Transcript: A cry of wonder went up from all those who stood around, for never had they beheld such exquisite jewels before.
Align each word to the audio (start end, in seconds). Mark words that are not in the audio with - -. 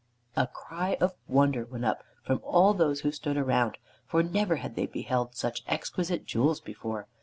A 0.35 0.47
cry 0.47 0.97
of 0.99 1.13
wonder 1.27 1.63
went 1.63 1.85
up 1.85 2.03
from 2.23 2.41
all 2.43 2.73
those 2.73 3.01
who 3.01 3.11
stood 3.11 3.37
around, 3.37 3.77
for 4.07 4.23
never 4.23 4.55
had 4.55 4.75
they 4.75 4.87
beheld 4.87 5.35
such 5.35 5.61
exquisite 5.67 6.25
jewels 6.25 6.59
before. 6.59 7.07